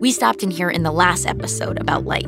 We 0.00 0.12
stopped 0.12 0.42
in 0.42 0.50
here 0.50 0.70
in 0.70 0.82
the 0.82 0.90
last 0.90 1.26
episode 1.26 1.78
about 1.78 2.06
light. 2.06 2.24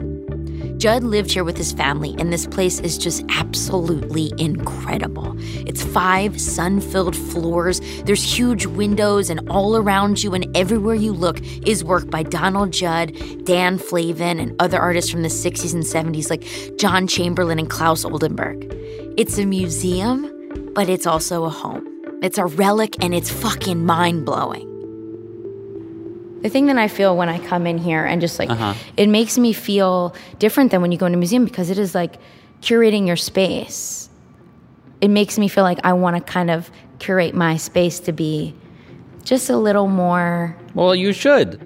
Judd 0.85 1.03
lived 1.03 1.31
here 1.31 1.45
with 1.45 1.57
his 1.57 1.73
family, 1.73 2.15
and 2.19 2.31
this 2.31 2.47
place 2.47 2.79
is 2.81 2.99
just 2.99 3.25
absolutely 3.31 4.35
incredible. 4.37 5.35
It's 5.67 5.83
five 5.83 6.39
sun 6.39 6.83
filled 6.83 7.17
floors, 7.17 7.81
there's 8.03 8.23
huge 8.23 8.67
windows, 8.67 9.31
and 9.31 9.49
all 9.49 9.79
around 9.79 10.23
you 10.23 10.35
and 10.35 10.47
everywhere 10.55 10.95
you 10.95 11.15
look 11.15 11.41
is 11.67 11.83
work 11.83 12.11
by 12.11 12.23
Donald 12.23 12.71
Judd, 12.71 13.15
Dan 13.45 13.79
Flavin, 13.79 14.39
and 14.39 14.55
other 14.61 14.79
artists 14.79 15.11
from 15.11 15.23
the 15.23 15.31
60s 15.31 15.73
and 15.73 15.85
70s 15.85 16.29
like 16.29 16.77
John 16.77 17.07
Chamberlain 17.07 17.59
and 17.59 17.71
Claes 17.71 18.05
Oldenburg. 18.05 18.71
It's 19.17 19.39
a 19.39 19.47
museum, 19.47 20.31
but 20.75 20.91
it's 20.91 21.07
also 21.07 21.45
a 21.45 21.49
home. 21.49 21.89
It's 22.21 22.37
a 22.37 22.45
relic, 22.45 23.03
and 23.03 23.15
it's 23.15 23.31
fucking 23.31 23.87
mind 23.87 24.27
blowing. 24.27 24.74
The 26.45 26.51
thing 26.51 26.67
that 26.67 26.77
I 26.77 26.89
feel 26.89 27.17
when 27.17 27.31
I 27.31 27.39
come 27.39 27.67
in 27.67 27.79
here 27.79 28.05
and 28.05 28.21
just 28.21 28.39
like 28.39 28.51
uh-huh. 28.51 28.75
it 28.99 29.09
makes 29.09 29.39
me 29.39 29.55
feel 29.55 30.15
different 30.39 30.73
than 30.73 30.83
when 30.83 30.93
you 30.93 30.99
go 30.99 31.07
into 31.07 31.17
a 31.17 31.19
museum 31.19 31.47
because 31.47 31.71
it 31.71 31.79
is 31.79 31.95
like 31.95 32.17
curating 32.61 33.07
your 33.07 33.17
space. 33.17 34.11
It 35.01 35.09
makes 35.09 35.39
me 35.39 35.49
feel 35.49 35.65
like 35.65 35.79
I 35.85 35.95
want 35.95 36.17
to 36.17 36.33
kind 36.33 36.51
of 36.51 36.71
curate 36.99 37.35
my 37.35 37.57
space 37.57 37.99
to 38.01 38.13
be 38.13 38.55
just 39.25 39.49
a 39.49 39.57
little 39.57 39.89
more. 39.89 40.55
Well, 40.75 40.95
you 40.95 41.15
should. 41.15 41.59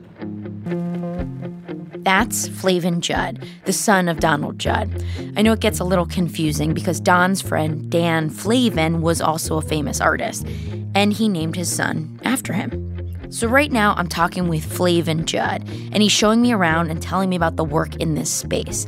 That's 2.04 2.46
Flavin 2.46 3.00
Judd, 3.00 3.44
the 3.64 3.72
son 3.72 4.08
of 4.08 4.20
Donald 4.20 4.60
Judd. 4.60 5.04
I 5.36 5.42
know 5.42 5.54
it 5.54 5.60
gets 5.60 5.80
a 5.80 5.84
little 5.84 6.06
confusing 6.06 6.72
because 6.72 7.00
Don's 7.00 7.42
friend 7.42 7.90
Dan 7.90 8.30
Flavin 8.30 9.02
was 9.02 9.20
also 9.20 9.58
a 9.58 9.62
famous 9.62 10.00
artist, 10.00 10.46
and 10.94 11.12
he 11.12 11.28
named 11.28 11.56
his 11.56 11.68
son 11.68 12.20
after 12.22 12.52
him. 12.52 12.87
So, 13.30 13.46
right 13.46 13.70
now, 13.70 13.94
I'm 13.98 14.08
talking 14.08 14.48
with 14.48 14.64
Flavin 14.64 15.26
Judd, 15.26 15.62
and 15.92 16.02
he's 16.02 16.12
showing 16.12 16.40
me 16.40 16.52
around 16.52 16.90
and 16.90 17.02
telling 17.02 17.28
me 17.28 17.36
about 17.36 17.56
the 17.56 17.64
work 17.64 17.94
in 17.96 18.14
this 18.14 18.32
space. 18.32 18.86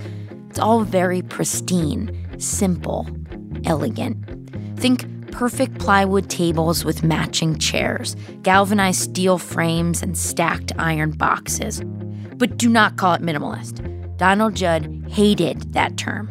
It's 0.49 0.59
all 0.59 0.81
very 0.81 1.21
pristine, 1.21 2.11
simple, 2.39 3.07
elegant. 3.67 4.17
Think 4.81 5.07
perfect 5.31 5.79
plywood 5.79 6.31
tables 6.31 6.87
with 6.87 7.03
matching 7.03 7.59
chairs, 7.59 8.17
galvanized 8.43 9.01
steel 9.01 9.37
frames, 9.37 10.03
and 10.03 10.17
stacked 10.17 10.73
iron 10.79 11.11
boxes. 11.11 11.83
But 12.37 12.57
do 12.57 12.71
not 12.71 12.97
call 12.97 13.13
it 13.13 13.21
minimalist. 13.21 13.87
Donald 14.17 14.55
Judd 14.55 15.05
hated 15.11 15.75
that 15.75 15.99
term. 15.99 16.29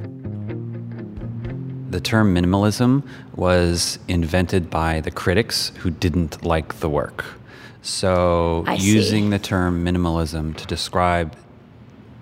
The 1.91 2.01
term 2.01 2.33
minimalism 2.33 3.03
was 3.35 3.99
invented 4.07 4.69
by 4.71 5.01
the 5.01 5.11
critics 5.11 5.71
who 5.77 5.91
didn't 5.91 6.43
like 6.43 6.79
the 6.79 6.89
work. 6.89 7.38
So, 7.81 8.63
I 8.67 8.77
see. 8.77 8.91
using 8.93 9.29
the 9.29 9.39
term 9.39 9.85
minimalism 9.85 10.55
to 10.57 10.65
describe 10.65 11.35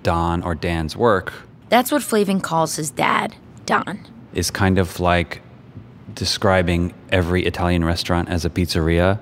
Don 0.04 0.44
or 0.44 0.56
Dan's 0.56 0.96
work 0.96 1.34
That's 1.70 1.92
what 1.92 2.04
Flavin 2.04 2.40
calls 2.40 2.76
his 2.76 2.92
dad, 2.92 3.36
Don. 3.66 4.06
is 4.34 4.52
kind 4.52 4.78
of 4.78 5.00
like 5.00 5.42
describing 6.14 6.94
every 7.12 7.46
Italian 7.46 7.84
restaurant 7.84 8.30
as 8.30 8.46
a 8.46 8.50
pizzeria 8.50 9.20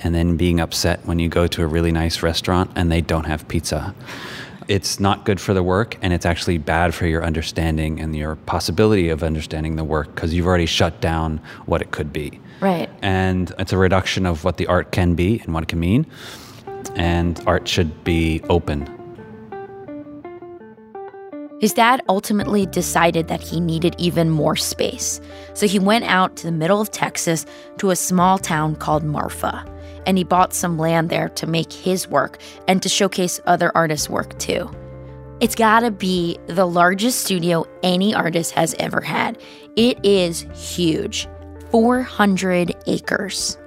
and 0.00 0.14
then 0.14 0.36
being 0.36 0.60
upset 0.60 1.04
when 1.06 1.18
you 1.18 1.28
go 1.28 1.46
to 1.46 1.62
a 1.62 1.66
really 1.66 1.90
nice 1.92 2.22
restaurant 2.22 2.70
and 2.76 2.90
they 2.90 3.00
don't 3.00 3.24
have 3.24 3.46
pizza. 3.48 3.94
It's 4.68 5.00
not 5.00 5.24
good 5.24 5.40
for 5.40 5.54
the 5.54 5.62
work 5.62 5.96
and 6.02 6.12
it's 6.12 6.26
actually 6.26 6.58
bad 6.58 6.94
for 6.94 7.06
your 7.06 7.24
understanding 7.24 8.00
and 8.00 8.14
your 8.14 8.36
possibility 8.36 9.08
of 9.08 9.22
understanding 9.22 9.76
the 9.76 9.84
work 9.84 10.14
because 10.14 10.34
you've 10.34 10.46
already 10.46 10.66
shut 10.66 11.00
down 11.00 11.40
what 11.66 11.80
it 11.82 11.90
could 11.90 12.12
be. 12.12 12.40
Right. 12.60 12.85
And 13.02 13.52
it's 13.58 13.72
a 13.72 13.78
reduction 13.78 14.26
of 14.26 14.44
what 14.44 14.56
the 14.56 14.66
art 14.66 14.92
can 14.92 15.14
be 15.14 15.40
and 15.44 15.54
what 15.54 15.62
it 15.62 15.68
can 15.68 15.80
mean. 15.80 16.06
And 16.94 17.40
art 17.46 17.68
should 17.68 18.04
be 18.04 18.42
open 18.48 18.88
His 21.58 21.72
dad 21.72 22.02
ultimately 22.08 22.66
decided 22.66 23.28
that 23.28 23.40
he 23.40 23.60
needed 23.60 23.96
even 23.98 24.28
more 24.28 24.56
space. 24.56 25.20
So 25.54 25.66
he 25.66 25.78
went 25.78 26.04
out 26.04 26.36
to 26.36 26.46
the 26.46 26.52
middle 26.52 26.82
of 26.82 26.90
Texas 26.90 27.46
to 27.78 27.90
a 27.90 27.96
small 27.96 28.38
town 28.38 28.76
called 28.76 29.04
Marfa. 29.04 29.64
And 30.06 30.18
he 30.18 30.24
bought 30.24 30.52
some 30.52 30.78
land 30.78 31.08
there 31.08 31.30
to 31.30 31.46
make 31.46 31.72
his 31.72 32.08
work 32.08 32.38
and 32.68 32.82
to 32.82 32.90
showcase 32.90 33.40
other 33.46 33.72
artists' 33.74 34.10
work 34.10 34.38
too. 34.38 34.70
It's 35.40 35.54
gotta 35.54 35.90
be 35.90 36.38
the 36.46 36.66
largest 36.66 37.22
studio 37.24 37.66
any 37.82 38.14
artist 38.14 38.52
has 38.52 38.74
ever 38.78 39.00
had. 39.00 39.40
It 39.76 39.98
is 40.04 40.46
huge 40.54 41.26
400 41.70 42.74
acres. 42.86 43.58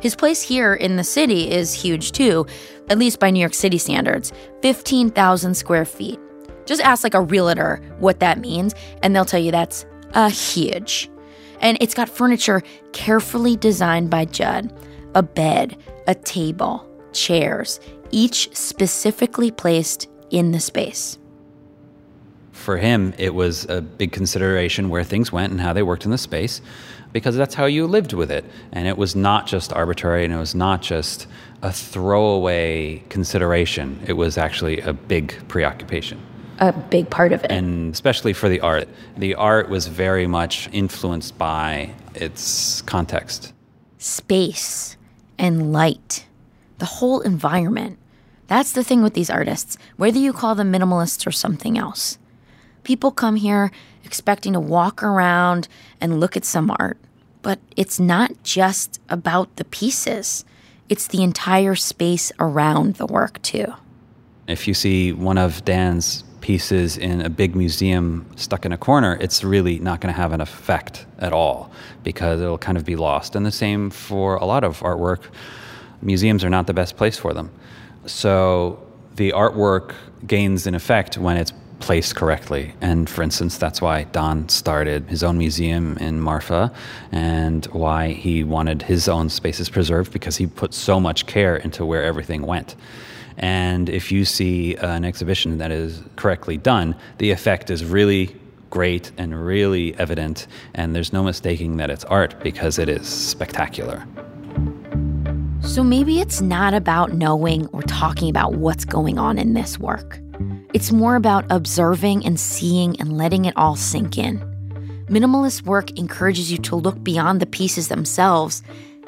His 0.00 0.16
place 0.16 0.42
here 0.42 0.74
in 0.74 0.96
the 0.96 1.04
city 1.04 1.50
is 1.50 1.72
huge 1.72 2.12
too, 2.12 2.46
at 2.90 2.98
least 2.98 3.20
by 3.20 3.30
New 3.30 3.40
York 3.40 3.54
City 3.54 3.78
standards 3.78 4.32
15,000 4.62 5.54
square 5.54 5.84
feet. 5.84 6.18
Just 6.66 6.82
ask 6.82 7.04
like 7.04 7.14
a 7.14 7.20
realtor 7.20 7.80
what 7.98 8.20
that 8.20 8.38
means, 8.40 8.74
and 9.02 9.14
they'll 9.14 9.24
tell 9.24 9.40
you 9.40 9.50
that's 9.50 9.86
a 10.14 10.28
huge. 10.28 11.08
And 11.60 11.78
it's 11.80 11.94
got 11.94 12.08
furniture 12.08 12.62
carefully 12.92 13.56
designed 13.56 14.10
by 14.10 14.24
Judd 14.24 14.72
a 15.14 15.22
bed, 15.22 15.76
a 16.06 16.14
table, 16.14 16.88
chairs, 17.12 17.78
each 18.10 18.54
specifically 18.56 19.50
placed 19.50 20.08
in 20.30 20.52
the 20.52 20.60
space. 20.60 21.18
for 22.52 22.76
him, 22.76 23.12
it 23.18 23.34
was 23.34 23.66
a 23.68 23.80
big 23.80 24.12
consideration 24.12 24.88
where 24.88 25.02
things 25.02 25.32
went 25.32 25.50
and 25.50 25.60
how 25.60 25.72
they 25.72 25.82
worked 25.82 26.04
in 26.04 26.10
the 26.10 26.18
space 26.18 26.60
because 27.12 27.36
that's 27.36 27.54
how 27.54 27.66
you 27.66 27.86
lived 27.86 28.12
with 28.12 28.30
it. 28.30 28.44
And 28.72 28.88
it 28.88 28.96
was 28.96 29.14
not 29.14 29.46
just 29.46 29.72
arbitrary 29.72 30.24
and 30.24 30.32
it 30.32 30.38
was 30.38 30.54
not 30.54 30.82
just 30.82 31.26
a 31.62 31.72
throwaway 31.72 33.02
consideration. 33.08 34.00
It 34.06 34.14
was 34.14 34.38
actually 34.38 34.80
a 34.80 34.92
big 34.92 35.34
preoccupation. 35.48 36.20
A 36.58 36.72
big 36.72 37.10
part 37.10 37.32
of 37.32 37.42
it. 37.44 37.50
And 37.50 37.92
especially 37.92 38.32
for 38.32 38.48
the 38.48 38.60
art, 38.60 38.88
the 39.16 39.34
art 39.34 39.68
was 39.68 39.86
very 39.88 40.26
much 40.26 40.68
influenced 40.72 41.36
by 41.38 41.94
its 42.14 42.82
context. 42.82 43.52
space 43.98 44.96
and 45.38 45.72
light, 45.72 46.26
the 46.78 46.84
whole 46.86 47.20
environment. 47.20 47.98
That's 48.48 48.72
the 48.72 48.84
thing 48.84 49.02
with 49.02 49.14
these 49.14 49.30
artists, 49.30 49.78
whether 49.96 50.18
you 50.18 50.32
call 50.32 50.54
them 50.54 50.72
minimalists 50.72 51.26
or 51.26 51.32
something 51.32 51.78
else. 51.78 52.18
People 52.84 53.10
come 53.10 53.36
here 53.36 53.70
expecting 54.04 54.52
to 54.54 54.60
walk 54.60 55.02
around 55.02 55.68
and 56.00 56.18
look 56.20 56.36
at 56.36 56.44
some 56.44 56.74
art, 56.78 56.98
but 57.42 57.58
it's 57.76 58.00
not 58.00 58.42
just 58.42 59.00
about 59.08 59.54
the 59.56 59.64
pieces, 59.64 60.44
it's 60.88 61.06
the 61.06 61.22
entire 61.22 61.74
space 61.74 62.32
around 62.38 62.96
the 62.96 63.06
work, 63.06 63.40
too. 63.42 63.72
If 64.48 64.66
you 64.66 64.74
see 64.74 65.12
one 65.12 65.38
of 65.38 65.64
Dan's 65.64 66.24
pieces 66.40 66.98
in 66.98 67.22
a 67.22 67.30
big 67.30 67.54
museum 67.54 68.26
stuck 68.36 68.66
in 68.66 68.72
a 68.72 68.76
corner, 68.76 69.16
it's 69.20 69.44
really 69.44 69.78
not 69.78 70.00
going 70.00 70.12
to 70.12 70.20
have 70.20 70.32
an 70.32 70.40
effect 70.40 71.06
at 71.20 71.32
all 71.32 71.70
because 72.02 72.40
it'll 72.40 72.58
kind 72.58 72.76
of 72.76 72.84
be 72.84 72.96
lost. 72.96 73.36
And 73.36 73.46
the 73.46 73.52
same 73.52 73.90
for 73.90 74.34
a 74.34 74.44
lot 74.44 74.64
of 74.64 74.80
artwork. 74.80 75.22
Museums 76.02 76.42
are 76.44 76.50
not 76.50 76.66
the 76.66 76.74
best 76.74 76.96
place 76.96 77.16
for 77.16 77.32
them. 77.32 77.50
So 78.06 78.84
the 79.14 79.30
artwork 79.30 79.94
gains 80.26 80.66
an 80.66 80.74
effect 80.74 81.16
when 81.16 81.36
it's 81.36 81.52
placed 81.82 82.14
correctly. 82.16 82.72
And 82.80 83.10
for 83.10 83.22
instance, 83.22 83.58
that's 83.58 83.82
why 83.82 84.04
Don 84.04 84.48
started 84.48 85.04
his 85.08 85.22
own 85.22 85.36
museum 85.36 85.98
in 85.98 86.20
Marfa 86.20 86.72
and 87.10 87.66
why 87.66 88.12
he 88.12 88.44
wanted 88.44 88.82
his 88.82 89.08
own 89.08 89.28
spaces 89.28 89.68
preserved 89.68 90.12
because 90.12 90.36
he 90.36 90.46
put 90.46 90.72
so 90.72 91.00
much 91.00 91.26
care 91.26 91.56
into 91.56 91.84
where 91.84 92.04
everything 92.04 92.42
went. 92.42 92.76
And 93.36 93.88
if 93.88 94.12
you 94.12 94.24
see 94.24 94.76
an 94.76 95.04
exhibition 95.04 95.58
that 95.58 95.72
is 95.72 96.02
correctly 96.16 96.56
done, 96.56 96.94
the 97.18 97.32
effect 97.32 97.68
is 97.68 97.84
really 97.84 98.36
great 98.70 99.10
and 99.18 99.44
really 99.44 99.94
evident, 99.98 100.46
and 100.74 100.94
there's 100.94 101.12
no 101.12 101.22
mistaking 101.22 101.76
that 101.76 101.90
it's 101.90 102.04
art 102.04 102.40
because 102.42 102.78
it 102.78 102.88
is 102.88 103.06
spectacular. 103.06 104.06
So 105.62 105.82
maybe 105.82 106.20
it's 106.20 106.40
not 106.40 106.74
about 106.74 107.12
knowing 107.12 107.66
or 107.68 107.82
talking 107.82 108.30
about 108.30 108.54
what's 108.54 108.84
going 108.84 109.18
on 109.18 109.38
in 109.38 109.54
this 109.54 109.78
work. 109.78 110.21
It's 110.74 110.90
more 110.90 111.16
about 111.16 111.44
observing 111.50 112.24
and 112.24 112.40
seeing 112.40 112.98
and 112.98 113.18
letting 113.18 113.44
it 113.44 113.54
all 113.58 113.76
sink 113.76 114.16
in. 114.16 114.38
Minimalist 115.06 115.66
work 115.66 115.98
encourages 115.98 116.50
you 116.50 116.56
to 116.58 116.76
look 116.76 117.04
beyond 117.04 117.40
the 117.40 117.46
pieces 117.46 117.88
themselves 117.88 118.62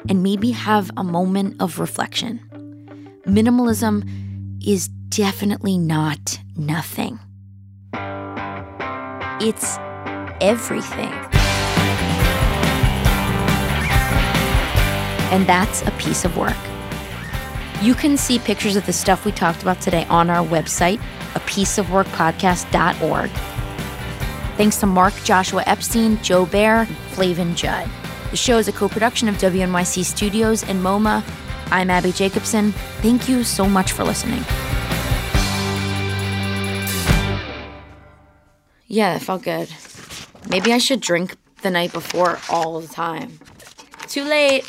and 0.07 0.21
maybe 0.21 0.51
have 0.51 0.91
a 0.95 1.03
moment 1.03 1.59
of 1.59 1.79
reflection. 1.79 2.39
Minimalism 3.25 4.07
is 4.63 4.89
definitely 5.09 5.79
not 5.79 6.39
nothing, 6.55 7.19
it's 9.41 9.77
everything. 10.41 11.13
And 15.31 15.47
that's 15.47 15.81
a 15.81 15.91
piece 15.97 16.23
of 16.25 16.37
work. 16.37 16.55
You 17.85 17.93
can 17.93 18.17
see 18.17 18.39
pictures 18.39 18.75
of 18.75 18.87
the 18.87 18.93
stuff 18.93 19.25
we 19.25 19.31
talked 19.31 19.61
about 19.61 19.79
today 19.79 20.05
on 20.05 20.31
our 20.31 20.43
website, 20.43 20.99
a 21.35 21.39
piece 21.41 21.77
of 21.77 21.91
work 21.91 22.07
pieceofworkpodcast.org. 22.07 23.29
Thanks 24.57 24.77
to 24.77 24.87
Mark 24.87 25.13
Joshua 25.23 25.61
Epstein, 25.67 26.19
Jo 26.23 26.47
Baer, 26.47 26.87
Flavin 27.11 27.53
Judd. 27.55 27.87
The 28.31 28.37
show 28.37 28.57
is 28.57 28.67
a 28.67 28.71
co 28.71 28.89
production 28.89 29.29
of 29.29 29.35
WNYC 29.35 30.03
Studios 30.03 30.63
and 30.63 30.81
MoMA. 30.81 31.23
I'm 31.67 31.91
Abbi 31.91 32.09
Jacobson. 32.09 32.71
Thank 33.03 33.29
you 33.29 33.43
so 33.43 33.69
much 33.69 33.91
for 33.91 34.03
listening. 34.03 34.43
Yeah, 38.87 39.15
it 39.15 39.19
felt 39.19 39.43
good. 39.43 39.69
Maybe 40.49 40.73
I 40.73 40.79
should 40.79 41.01
drink 41.01 41.35
the 41.61 41.69
night 41.69 41.93
before 41.93 42.39
all 42.49 42.81
the 42.81 42.87
time. 42.87 43.37
Too 44.07 44.23
late. 44.23 44.67